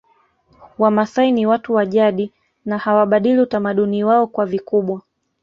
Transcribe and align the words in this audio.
Wamasai 0.77 1.31
ni 1.31 1.45
watu 1.47 1.73
wa 1.73 1.85
jadi 1.85 2.33
na 2.65 2.77
hawabadili 2.77 3.39
utamaduni 3.39 4.03
wao 4.03 4.27
kwa 4.27 4.45
vikubwa 4.45 5.01